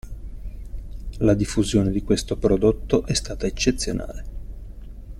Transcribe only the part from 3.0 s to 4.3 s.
è stata eccezionale.